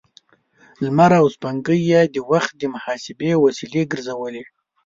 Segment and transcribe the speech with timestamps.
[0.83, 4.43] لمر او سپوږمۍ يې د وخت د محاسبې وسیلې ګرځولې.